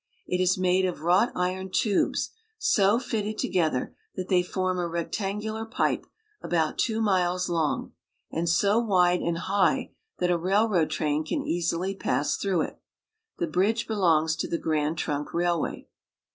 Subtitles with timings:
[0.25, 5.63] It is made of wrought iron tubes, so fitted together that they form a rectangular
[5.63, 6.07] pipe
[6.41, 7.93] about two miles long,
[8.31, 12.79] and so wide and high that a railroad train can easily pass through it.
[13.37, 15.85] The bridge belongs to the Grand Trunk Railway.